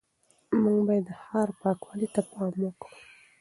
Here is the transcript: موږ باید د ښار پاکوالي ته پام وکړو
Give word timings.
موږ 0.61 0.79
باید 0.87 1.03
د 1.07 1.11
ښار 1.23 1.49
پاکوالي 1.61 2.07
ته 2.15 2.21
پام 2.31 2.53
وکړو 2.63 2.95